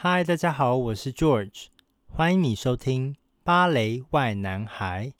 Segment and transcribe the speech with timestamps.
[0.00, 1.66] 嗨，大家好，我是 George，
[2.06, 5.10] 欢迎你收听芭蕾外男孩。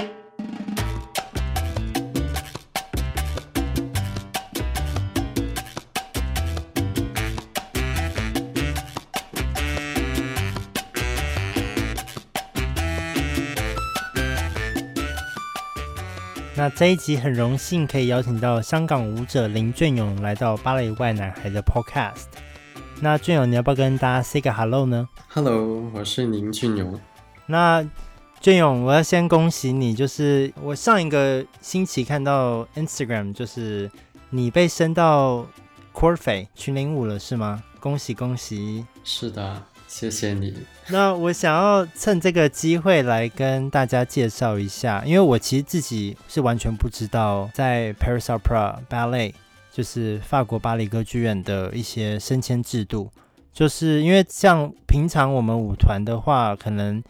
[16.54, 22.26] 那这一集很荣幸可以邀请到香港舞者林隽永来到芭蕾外男孩的 Podcast。
[23.00, 26.98] 那俊勇，你要不要跟大家 say 个 hello 呢？Hello，我是林俊勇。
[27.46, 27.88] 那
[28.40, 33.88] 俊勇，我要先恭喜你，就是我上一个星期看到 Instagram，就是
[34.30, 35.46] 你被升到
[35.94, 37.62] Corfe 群领舞了，是吗？
[37.78, 38.84] 恭喜恭喜！
[39.04, 40.56] 是的，谢谢你。
[40.88, 49.34] 那我想要趁这个机会来跟大家介绍一下，因为我其实自己是完全不知道在 Paris Opera Ballet。
[49.78, 53.08] 就是法国巴黎歌剧院的一些升迁制度，
[53.52, 57.00] 就是因为像平常我们舞团的话，可能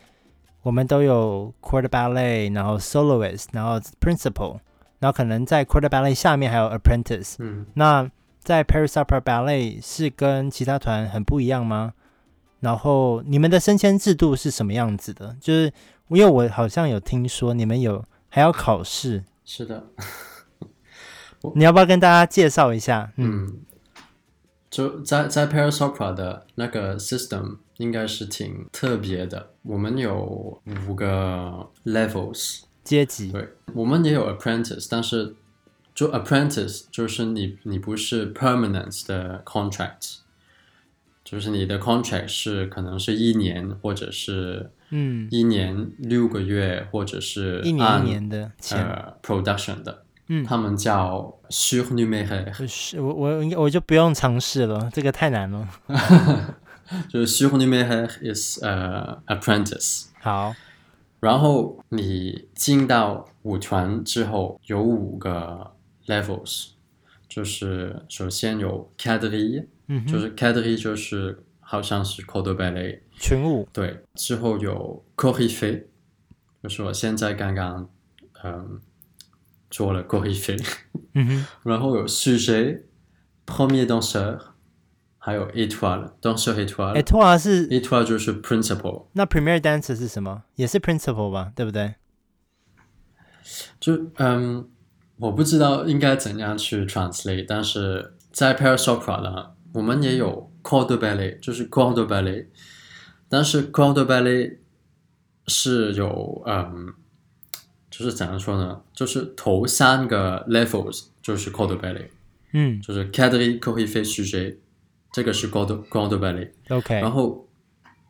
[0.60, 4.58] 我们都有 de Ballet，然后 Soloist，然后 Principal，
[4.98, 7.36] 然后可能在 de Ballet 下面还有 Apprentice。
[7.38, 8.06] 嗯，那
[8.40, 11.94] 在 Paris Opera Ballet 是跟其他团很不一样吗？
[12.60, 15.34] 然后你们的升迁制度是什么样子的？
[15.40, 15.72] 就是
[16.08, 19.24] 因为我好像有听说你们有还要考试。
[19.46, 19.86] 是的。
[21.54, 23.12] 你要不要跟大家介绍一下？
[23.16, 23.60] 嗯，嗯
[24.70, 29.50] 就在在 Paris Opera 的那个 system 应该是挺特别的。
[29.62, 35.34] 我们有五个 levels 阶级，对，我们也有 apprentice，但是
[35.94, 40.16] 就 apprentice 就是你你不是 permanent 的 contract，
[41.24, 50.04] 就是你的 contract 是可能是一年或者是嗯一年六个月、嗯、或者是一年一年的呃 production 的。
[50.30, 55.66] 嗯，他们叫 surnuméraire，我我我就不用尝试了，这个太难了。
[57.08, 60.08] 就是 surnuméraire is 呃、uh, apprentice。
[60.20, 60.54] 好，
[61.20, 65.72] 然后你进到舞团之后有五个
[66.06, 66.72] levels，
[67.26, 68.92] 就是首先有
[69.86, 75.84] 嗯，就是 quadrille 就是好像是 corps de ballet 群舞，对，之后有 coryphée，
[76.62, 77.88] 就是我现在刚刚
[78.44, 78.78] 嗯。
[79.70, 80.64] 做了 Coryphée，
[81.14, 84.38] 嗯哼，然后有 Sujet，Premier Danseur，
[85.18, 87.02] 还有 Étoile，Danseur-Étoile。
[87.02, 89.06] Étoile 是 Étoile 就是 Principal。
[89.12, 90.44] 那 Premier Dancer 是什么？
[90.54, 91.52] 也是 Principal 吧？
[91.54, 91.96] 对不对？
[93.78, 94.68] 就嗯，
[95.16, 102.46] 我不知道应该怎样去 translate，但是在 Paris Opera 呢，我们也有 Corps de Ballet，就是 Corps de Ballet，
[103.28, 104.58] 但是 Corps de Ballet
[105.46, 106.94] 是有嗯。
[107.98, 108.80] 就是怎样说呢？
[108.94, 112.08] 就是头三个 levels 就是 de ballet，
[112.52, 114.54] 嗯，就是 quadrille coryphée sujet，
[115.12, 116.48] 这个是 corps de corps de ballet。
[116.68, 117.48] OK，然后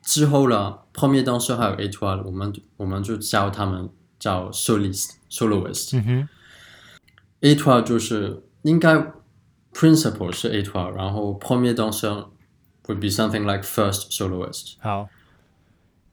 [0.03, 3.89] 之后呢，premier danseur 还有 étoile，我们我们就教他们
[4.19, 5.97] 叫 solist soloist。
[5.97, 6.29] 嗯哼
[7.41, 8.95] ，étoile 就是应该
[9.73, 12.27] principal 是 étoile，然后 premier danseur
[12.85, 14.75] would be something like first soloist。
[14.81, 15.09] 好。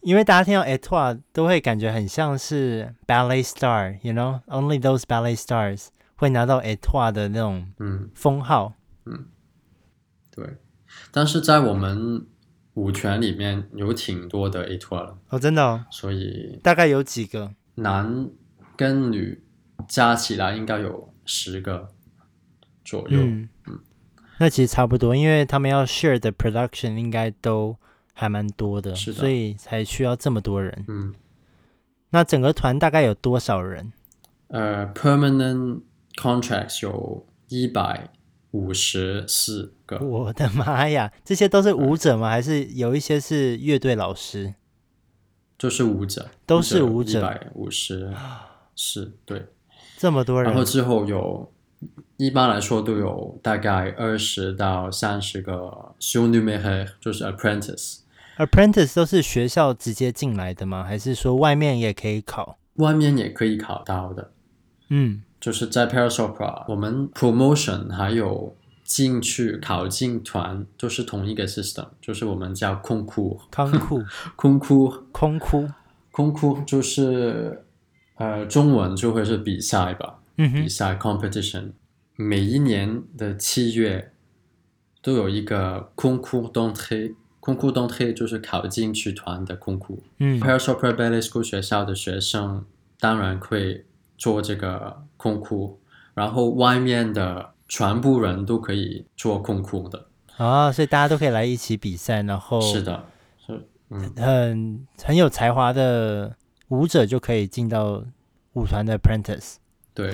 [0.07, 8.75] 因为大家听到 Etoile 都会感觉很像是 ballet star，you know，only those ballet stars 会拿到 Etoile 的那种嗯封号
[9.05, 9.27] 嗯，嗯，
[10.31, 10.47] 对。
[11.11, 12.25] 但是在我们
[12.75, 15.85] 舞团里面有挺多的 étoile 哦，真的哦。
[15.91, 17.53] 所以大概有几个？
[17.75, 18.31] 男
[18.77, 19.43] 跟女
[19.89, 21.89] 加起来应该有十个
[22.85, 23.19] 左右。
[23.21, 23.81] 嗯，嗯，
[24.39, 27.77] 那其实差不多，因为他们要 share 的 production 应该都。
[28.19, 30.87] 还蛮多的，是的，所以才需要这么多人。
[30.89, 31.15] 嗯，
[32.09, 33.93] 那整个团大概有多少人？
[34.49, 35.83] 呃，permanent
[36.15, 38.09] contracts 有一百
[38.53, 39.99] 五十四个。
[39.99, 42.31] 我的妈呀，这些都是舞者吗？
[42.31, 44.55] 嗯、还是有一些是乐队老师？
[45.59, 47.19] 就是舞者，都是舞者。
[47.19, 48.11] 一百五十
[48.75, 49.45] 四，对，
[49.99, 50.51] 这么多人。
[50.51, 51.53] 然后之后有，
[52.17, 58.06] 一般来说都有大概二十到三十个 surnuméraire，就是 apprentice。
[58.39, 60.85] Apprentice 都是学校直接进来的吗？
[60.85, 62.59] 还是说外面也可以考？
[62.75, 64.33] 外面也可以考到的。
[64.91, 68.55] 嗯，就是在 Paris Opera，我们 promotion 还有
[68.85, 73.41] 进去考进团，就是同一个 system，就是我们叫 concours。
[73.51, 74.03] 康库
[74.37, 75.67] ，concours， 空库
[76.13, 77.65] ，concours 就是
[78.17, 80.19] 呃中文就会是比赛吧？
[80.37, 81.73] 比赛 competition，
[82.15, 84.13] 每一年的七月
[85.01, 86.53] 都有一个 concours
[87.47, 90.03] 空库东特就是考进去团的空库。
[90.19, 92.67] 嗯 p e r s o p r e Ballet School 学校的学生
[92.99, 93.87] 当然会
[94.19, 95.79] 做这个空库，
[96.15, 100.09] 然后外面的全部人都可以做空库的。
[100.39, 103.05] 啊、哦，所以大家都可以来一起比赛，然后是的，
[103.47, 103.63] 是，
[104.17, 106.37] 很很有才华的
[106.71, 108.03] 舞者就可以进到
[108.55, 109.59] 舞团的 apprentice。
[109.95, 110.13] 对，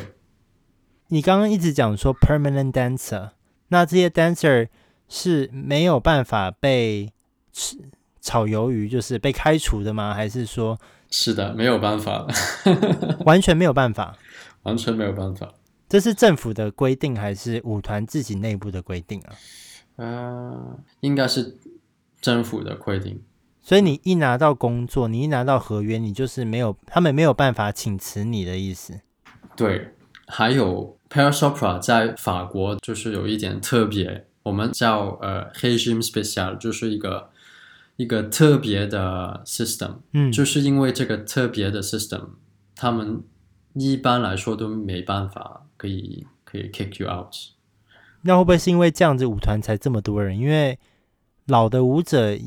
[1.08, 3.31] 你刚刚一直讲说 permanent dancer，
[3.69, 4.69] 那这些 dancer
[5.08, 7.11] 是没有办法被
[7.52, 7.76] 吃
[8.20, 10.14] 炒鱿鱼，就是被开除的吗？
[10.14, 10.78] 还是说？
[11.10, 12.26] 是的，没有办法，
[13.26, 14.16] 完全没有办法，
[14.62, 15.52] 完全没有办法。
[15.88, 19.34] 这是政府的规定还是舞团自己内部的规定啊？
[19.96, 21.58] 呃，应该是
[22.20, 23.22] 政府的规定。
[23.60, 29.00] 所以你一拿到工作，你一拿到合约，你就是没有，他们没有办法请辞你的意思。
[29.55, 29.94] 对，
[30.26, 37.28] 还有 Paris Opera 在法国就是有一点特别，我们叫呃 regime special，就是一个
[37.96, 39.96] 一个特别的 system。
[40.12, 42.30] 嗯，就是因为这个特别的 system，
[42.74, 43.22] 他们
[43.74, 47.34] 一般来说都没办法可以可以 kick you out。
[48.22, 50.38] 那会不会是因为这样子舞团才这么多人？
[50.38, 50.78] 因为
[51.46, 52.38] 老的舞者，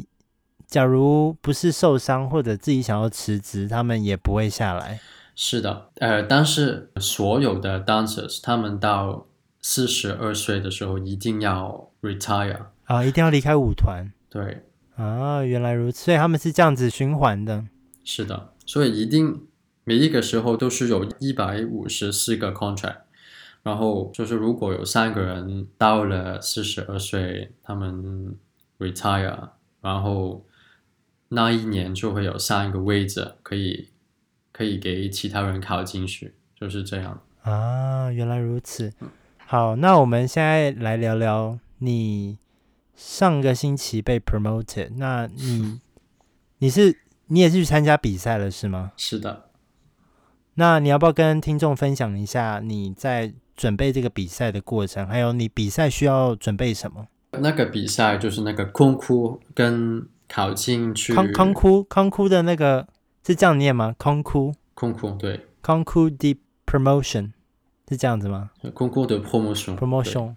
[0.65, 4.99] 假如不是受伤或者自己想要辞职，他们也不会下来。
[5.35, 9.27] 是的，呃，但是所有的 dancers，他们到
[9.61, 14.09] 四十二岁的时候一定要 retire 啊，一定要离开舞团。
[14.29, 14.63] 对
[14.95, 17.65] 啊，原来如此，所以他们是这样子循环的。
[18.03, 19.47] 是的，所以一定
[19.83, 23.01] 每一个时候都是有一百五十四个 contract，
[23.63, 28.35] 然后就是如果有三个人到了四十二岁，他们
[28.79, 29.49] retire，
[29.81, 30.45] 然后
[31.29, 33.89] 那一年就会有三个位置可以。
[34.57, 38.09] 可以给其他人考进去，就是这样啊。
[38.09, 38.93] 原来如此。
[39.45, 42.37] 好，那我们现在来聊聊你
[42.95, 44.91] 上个星期被 promoted。
[44.95, 45.79] 那你
[46.59, 46.97] 你是
[47.27, 48.91] 你也是去参加比赛了是吗？
[48.97, 49.45] 是的。
[50.55, 57.07] 那你要不要跟听众分享一下你在准备这个比赛的过程，还有你比赛需要准备什么？
[57.31, 61.13] 那个比赛就是那个 concours 跟考进去。
[61.13, 62.87] 康康库康库的那个。
[63.27, 66.37] 是这样念吗？Concours，Concours 对，Concours de
[66.67, 67.31] promotion
[67.89, 70.35] 是这样子吗？Concours de promotion，promotion，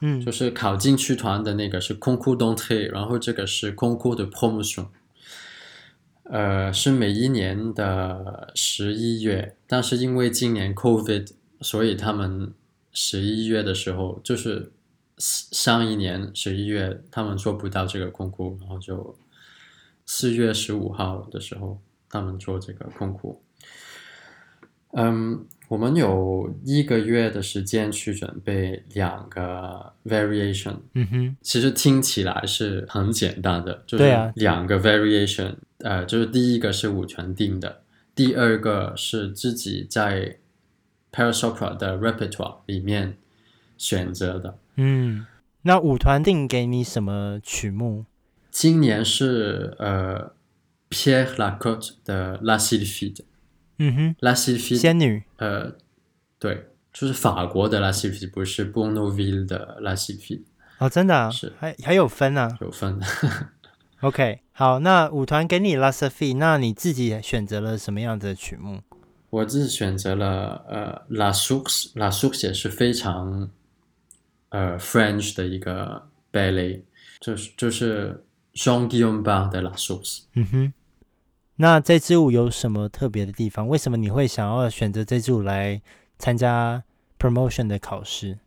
[0.00, 4.88] 嗯，就是考进去团的那个是 Concours d'entrée，然后这个是 Concours de promotion，
[6.24, 12.52] 呃，是每一年的十一月，但是因为今年 COVID，所以他们
[12.92, 14.72] 十一月的时候，就是
[15.18, 19.16] 上一年十一月他们做不到这个 Concours，然后就
[20.06, 21.80] 四月十五号的时候。
[22.06, 23.38] 他们做这个 concours，
[24.96, 30.76] 嗯，我们有一个月的时间去准备两个 variation。
[30.94, 34.04] 嗯哼，其实听起来是很简单的，就是
[34.36, 37.82] 两个 variation，呃，就是第一个是舞团定的，
[38.14, 40.38] 第二个是自己在
[41.12, 43.18] Paris Opera 的 repertoire 里面
[43.76, 44.58] 选择的。
[44.76, 45.26] 嗯，
[45.62, 48.06] 那舞团定给你什么曲目？
[48.50, 50.32] 今年是呃。
[50.90, 53.22] Pierre Lacote 的 La Sylphide，
[53.78, 55.76] 嗯哼，La Sylphide 仙女，呃，
[56.38, 60.42] 对，就是法国的 La Sylphide，不是 Bournonville 的 La Sylphide。
[60.78, 61.30] 哦，真的啊？
[61.30, 62.56] 是，还还有分啊？
[62.60, 63.00] 有分。
[64.00, 68.80] OK，好，那舞团给你 La Sylphide，那你自己选择了什么样的曲目？
[69.30, 73.50] 我自己选择了呃 La Source，La Source 也是非常
[74.50, 76.82] 呃 French 的一个 ballet，
[77.18, 78.24] 就是就是
[78.54, 80.22] Jean-Guillaume Bar 的 La Source。
[80.34, 80.72] 嗯哼。
[81.56, 83.68] 那这支舞有什么特别的地方？
[83.68, 85.80] 为什么你会想要选择这支舞来
[86.18, 86.82] 参加
[87.18, 88.38] promotion 的考试？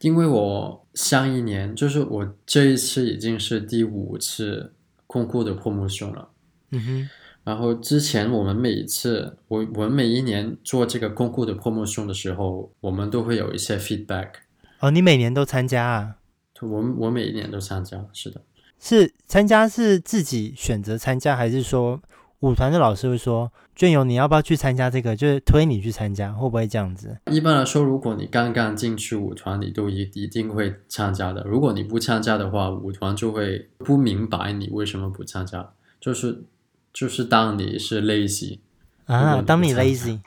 [0.00, 4.72] 因为我上一年，就是我这一次已经是第五次
[5.08, 6.28] concours 的 promotion 了。
[6.70, 7.10] 嗯哼。
[7.42, 14.30] 然后之前我们每一次，我我们每一年做这个 concours 的 promotion 的时候，我们都会有一些 feedback。
[14.78, 16.16] 哦，你每年都参加啊？
[16.60, 18.40] 我我每一年都参加，是的。
[18.78, 22.00] 是参加是自己选择参加，还是说？
[22.46, 25.16] 舞团的老师会说：“俊友，你要不要去参加这个？
[25.16, 31.42] 就是推你去参加，会不会这样子？”一般来说，如果你刚刚进去舞团，你都一一定会参加的。
[31.42, 35.72] 如果你不参加的话，舞团就会不明白你为什么不参加。
[36.00, 36.44] 就是
[36.92, 38.60] 就是当你是 lazy
[39.06, 40.20] 啊，当你 lazy，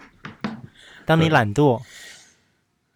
[1.06, 1.82] 当你懒惰，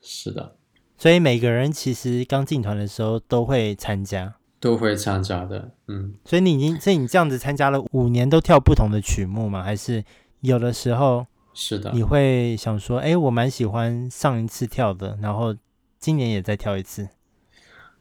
[0.01, 0.55] 是的。
[0.97, 4.35] 所以每个人其实刚进团的时候都会参加。
[4.63, 9.61] 都会参加的，嗯，所以你已经，所以你这样子参加了五年，都跳不同的曲目吗？
[9.61, 10.01] 还是
[10.39, 15.53] 有的时候是的，你会想说，哎，我蛮喜欢上一次跳的，然后
[15.99, 17.09] 今年也再跳一次。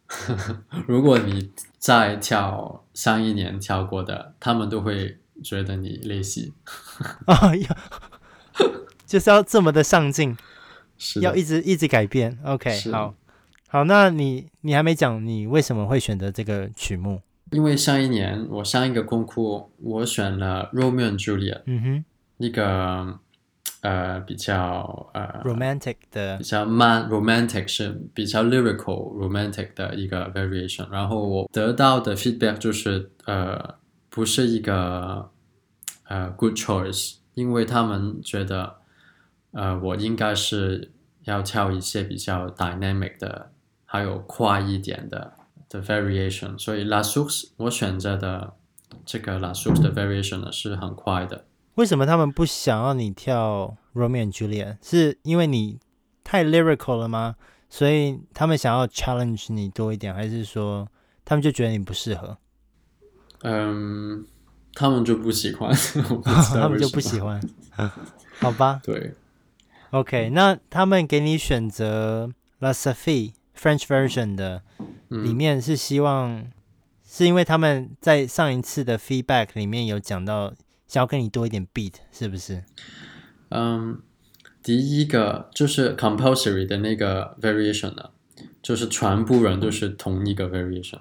[0.87, 6.53] 如果你再跳上一年跳过的，他们都会觉得你 lazy。
[7.27, 7.77] 啊， 要
[9.05, 10.37] 就是要这么的上进，
[10.97, 12.39] 是要一直一直改变。
[12.45, 13.17] OK，好。
[13.73, 17.23] 好，那你你还没讲你为什么会选择这个曲目？
[17.53, 22.05] 因为上一年我上一个 concours 我选了 Romeo and Juliet，嗯哼，
[22.37, 23.19] 一个
[23.81, 33.77] 呃比较呃 romantic 的比较慢 romantic 是比较 lyrical romantic 的一个 variation，然后我得到的 feedback 就是呃
[34.11, 35.31] 不是一个
[36.09, 38.75] 呃 good choice，因为他们觉得
[39.53, 40.91] 呃我应该是
[41.25, 43.51] 要跳一些比较 dynamic 的，
[43.93, 45.35] 还有快一点的。
[45.69, 48.53] 的 variation，所以 La Source 我选择的
[49.07, 51.47] 这个 La Source 的 variation 呢是很快的。
[51.77, 54.77] 为什么他们不想要你跳 Romeo and Juliet？
[54.83, 55.79] 是因为你
[56.23, 57.37] 太 lyrical 了吗？
[57.71, 60.87] 所以他们想要 challenge 你多一点，还是说
[61.25, 62.37] 他们就觉得你不适合？
[63.41, 64.27] 嗯，
[64.75, 65.73] 他们就不喜欢，
[66.53, 67.41] 他们就不喜欢，
[68.41, 68.83] 好吧？
[68.85, 69.15] 对
[69.91, 74.63] ，OK，那他们给你选择 La Saphie French version 的。
[75.13, 76.51] 里面是希望，嗯、
[77.05, 80.55] 是因为他们在上一次的 feedback 里面有讲到，
[80.89, 82.65] 想要跟你多一点 beat，是不是？
[83.51, 84.01] 嗯，
[84.63, 88.09] 第一个就是 compulsory 的那个 variation 呢，
[88.63, 91.01] 就是全部人都是同一个 variation，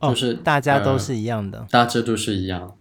[0.00, 2.76] 哦、就是大家都是一样的，呃、大致都是一样，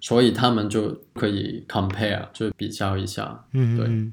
[0.00, 3.44] 所以他们就可以 compare，就比较一下。
[3.52, 4.12] 嗯，对。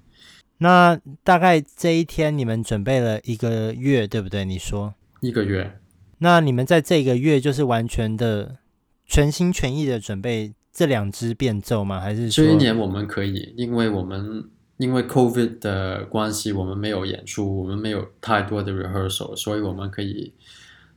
[0.63, 4.45] 那大概这一天你们准备了一个月，对不对？
[4.45, 4.93] 你说。
[5.19, 5.77] 一个月，
[6.19, 8.59] 那你们在这个月就是完全的
[9.05, 11.99] 全心全意的准备这两支变奏吗？
[11.99, 20.33] 还是说这一年我们可以，因为我们因为 COVID 的关系，我们没有演出，我们没有太多的 rehearsal，所以我们可以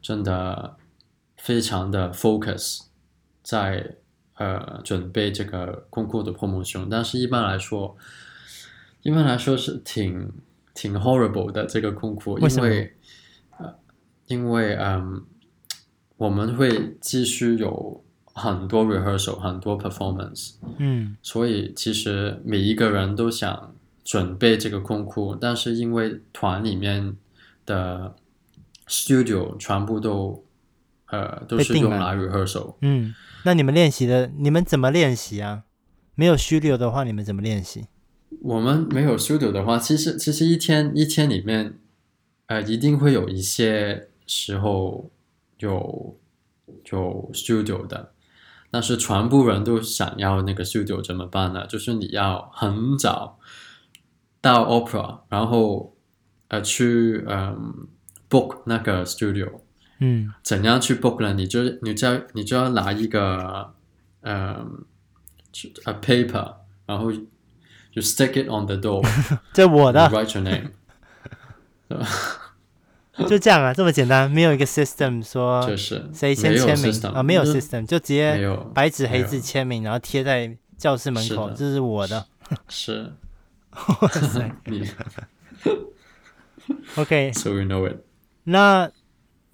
[0.01, 0.77] 真的
[1.37, 2.83] 非常的 focus
[3.43, 3.97] 在
[4.35, 6.87] 呃准备这个 concours 的 promotion。
[6.89, 7.97] 但是一般来说，
[9.07, 10.31] 一般来说是挺
[10.75, 12.93] 挺 horrible 的这个 concours，因为
[13.59, 13.75] 呃。
[14.27, 15.25] 因为嗯，
[16.17, 27.17] 我们会继续有很多 rehearsal，很多 performance，嗯，所以其实每一个人都想准备这个 concours，但是因为团里面
[27.65, 28.17] 的
[28.89, 30.45] studio 全部都
[31.07, 35.63] 呃都是用来 rehearsal，嗯，那你们练习的，你们怎么练习啊？
[36.17, 37.87] 没有 studio 的话，你们怎么练习？
[38.43, 41.79] 我们没有 studio 的话，其实其实一天一天里面，
[42.47, 44.09] 呃，一定会有一些。
[44.29, 45.09] 时候
[45.59, 46.19] 有
[46.91, 48.13] 有 studio 的，
[48.73, 51.65] 但是全部人都想要那个 studio 怎么办呢？
[51.69, 53.39] 就是你要很早
[54.41, 55.95] 到 opera，然后
[56.49, 57.87] 呃去嗯
[58.29, 59.61] book 那个 studio，
[60.01, 61.33] 嗯，怎样去 book 呢？
[61.35, 63.73] 你就你就要你就要拿一个
[64.23, 64.85] 嗯
[65.85, 67.13] a paper，然后
[67.96, 69.06] 就 stick it on the door，
[69.54, 70.72] 这我的， write your name。
[73.28, 82.26] 就这样啊，这么简单，没有一个 system 说就是谁先签名啊，没有 system 就直接白纸黑字签名，然后贴在教室门口，这是我的。
[82.70, 83.12] 是，
[83.72, 84.90] 哇塞，你
[86.96, 87.98] OK，So we know it。
[88.46, 88.90] 那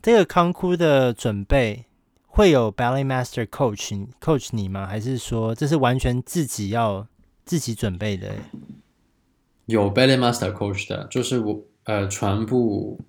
[0.02, 1.86] 这个康库的准备
[2.28, 4.86] 会有 ballet master coach coach 你吗？
[4.86, 7.08] 还是说这是完全自己要
[7.45, 8.35] 自己准备的？
[9.67, 13.01] 有 ballet master coach 的，就是我呃全部。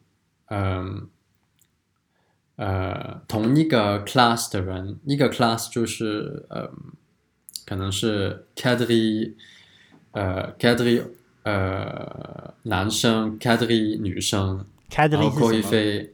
[0.48, 1.10] 嗯，
[2.58, 6.70] 呃，同一个 class 的人，一个 class 就是，呃，
[7.66, 9.34] 可能是 quadrille，
[10.12, 11.06] 呃，quadrille，
[11.42, 16.06] 呃，男生 quadrille 女生，quadrille 是什么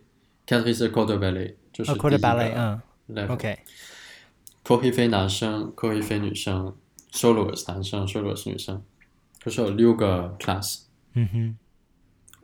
[0.48, 2.82] ？quadrille 是 de ballet，就是第一个 ballet，嗯
[4.64, 6.74] ballet 男生 ballet 女生
[7.12, 8.82] Solo 是男生，Solo 是女生，
[9.44, 10.82] 就是有六个 class。
[11.14, 11.58] 嗯哼，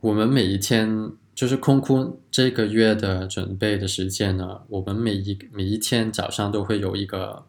[0.01, 1.11] 我们每一天。
[1.35, 7.45] 就是 concours 这个月的准备的时间呢，我们每一每一天早上都会有一个，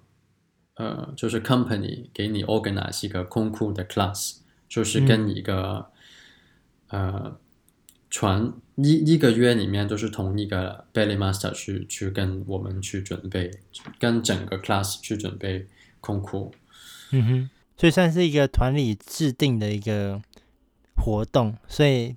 [0.75, 5.87] 呃，就是 company 给你 organize 一个空库的 class，就是跟一个，
[6.89, 7.39] 呃，
[8.11, 13.49] 全一一个月里面都是同一个 belly master 去去跟我们去准备，
[14.01, 15.69] 跟整个 class 去准备
[16.01, 16.53] 空库。
[17.11, 20.21] 嗯哼，所以算是一个团里制定的一个
[20.97, 22.17] 活动，所以。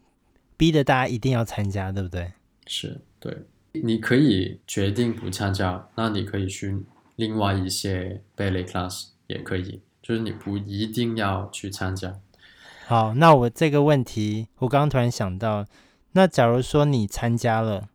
[0.60, 2.34] 逼着大家一定要参加，对不对？
[2.67, 3.46] 是，对。
[3.72, 6.84] 你可以决定不参加，那你可以去
[7.15, 12.19] 另外一些 ballet class 也可以，就是你不一定要去参加。
[12.88, 15.65] 好，那我这个问题，我刚刚突然想到，
[16.12, 17.88] 那假如说你参加了，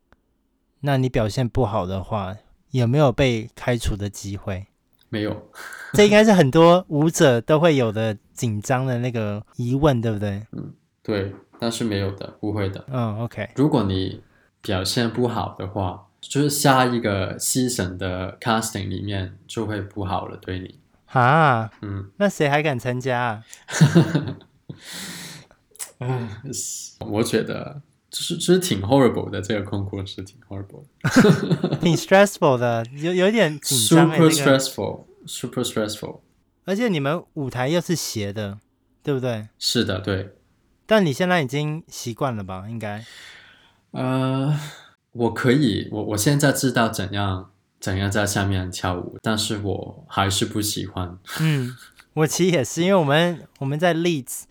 [0.81, 2.35] 那你表现不好的话，
[2.71, 4.69] 有没有被开除的机会？
[5.15, 5.51] 没有，
[5.95, 10.43] 这应该是很多舞者都会有的紧张的那个疑问，对不对？
[10.51, 10.73] 嗯，
[11.05, 11.33] 对。
[11.61, 12.85] 但是没有的，不会的。
[12.89, 13.49] 嗯，OK。
[13.55, 14.21] 如果你
[14.61, 20.79] 表现不好的话，就是下一个 season 的 casting 里面就会不好了，对你。
[21.07, 23.45] 啊，嗯，那谁还敢参加啊？
[26.01, 26.29] 嗯，
[26.99, 34.17] 我觉得就是就是挺 horrible 的，这个 concourse 是挺 horrible 的， 挺 stressful 的，有有点紧张、欸。
[34.17, 36.21] super stressful，super stressful。
[36.65, 38.59] 而且你们舞台又是斜的，
[39.03, 39.49] 对不对？
[39.59, 40.35] 是的，对。
[40.87, 42.67] 但你现在已经习惯了吧？
[42.69, 43.05] 应该。
[43.91, 44.55] 呃，
[45.13, 51.19] 我可以，我我现在知道怎样怎样在下面跳舞，但是我还是不喜欢。
[51.41, 51.75] 嗯，
[52.15, 54.43] 我其实也是，因为我们我们在 Leeds，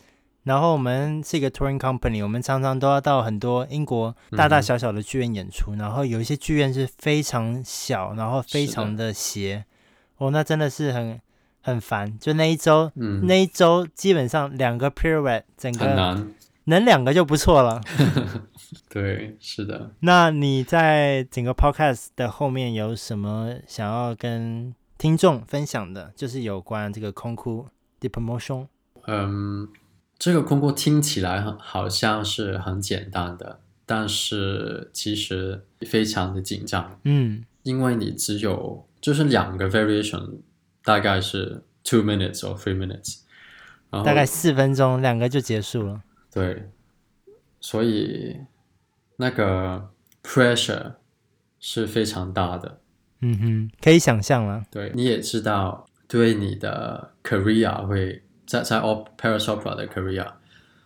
[0.43, 11.19] 然后我们是一个 touring company，我们常常都要到很多英国大大小小的剧院演出，嗯、然后有一些剧院是非常小，然后非常的斜，的哦，那真的是很
[11.61, 12.17] 很烦。
[12.19, 16.27] 就那一周，嗯、那一周基本上两个 pirouette，整个。
[16.65, 17.81] 能两个就不错了。
[18.87, 19.91] 对，是的。
[19.99, 26.13] 那你在整个 podcast 的后面有什么想要跟听众分享的？
[26.15, 27.65] 就是有关这个 concours
[27.99, 28.67] de promotion。
[29.07, 29.67] 嗯，
[30.23, 36.97] 这个 concours 听起来好像是很简单的，但是其实非常的紧张。
[37.03, 40.39] 嗯，因为你只有就是两个 variation，
[40.81, 43.17] 大概是 two minutes or three minutes，
[43.91, 46.01] 大概四分钟，两个就结束了。
[46.31, 46.69] 对，
[47.59, 48.37] 所以
[49.17, 49.89] 那个
[50.23, 50.93] pressure
[51.59, 52.79] 是非常大的。
[53.19, 54.63] 嗯哼，可以想象了。
[54.71, 60.31] 对，你也知道，对你的 career 会在在 Paris Opera 的 career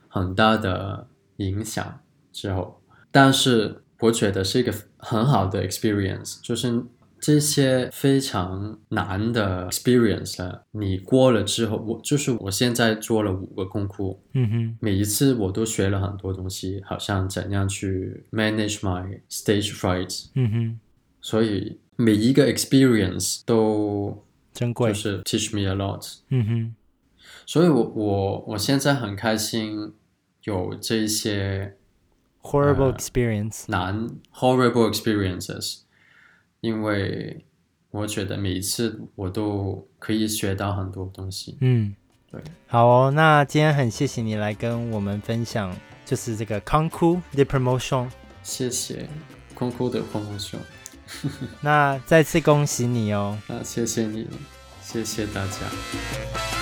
[0.08, 2.00] 很大的影响
[2.32, 6.84] 之后，但是我觉得是一个很好的 experience，就是。
[7.20, 20.80] 这些非常难的 experience，你过了之后，我就是我现在做了五个 concours，嗯哼，每一次我都学了很多东西，好像怎样去 manage my stage fright，嗯哼，
[21.20, 24.24] 所以每一个 experience 都
[24.54, 26.76] 珍贵，就是 teach me a lot，嗯哼，
[27.48, 29.94] 所以我我我现在很开心
[30.44, 31.78] 有这些
[32.42, 35.80] horrible experience 难 horrible experiences
[36.60, 37.46] 因为
[37.90, 41.58] 我觉得每一次我都可以学到很多东西。
[41.62, 41.96] 嗯
[42.30, 42.42] 对。
[42.68, 45.74] 好哦那今天很谢谢你来跟我们分享
[46.06, 48.10] 就是这个 concrete 的 promotion
[48.44, 49.08] 谢谢
[49.58, 50.60] concrete 的 promotion
[51.62, 53.40] 那再次恭喜你哦。
[53.48, 54.28] 那谢谢你
[54.82, 56.57] 谢谢大家。